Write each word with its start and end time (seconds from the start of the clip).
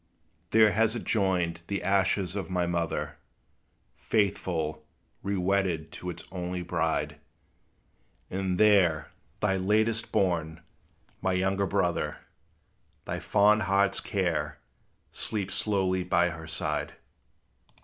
There 0.49 0.71
has 0.71 0.95
it 0.95 1.03
joined 1.03 1.61
the 1.67 1.83
ashes 1.83 2.35
of 2.35 2.49
my 2.49 2.65
mother, 2.65 3.19
Faithful, 3.95 4.83
rewedded 5.23 5.91
to 5.91 6.09
its 6.09 6.23
only 6.31 6.63
bride; 6.63 7.17
And 8.31 8.57
there 8.57 9.11
thy 9.41 9.57
latest 9.57 10.11
born, 10.11 10.61
my 11.21 11.33
younger 11.33 11.67
brother, 11.67 12.17
Thy 13.05 13.19
fond 13.19 13.61
heart's 13.69 13.99
care, 13.99 14.57
sleeps 15.11 15.61
closely 15.65 16.03
by 16.03 16.31
her 16.31 16.47
side. 16.47 16.95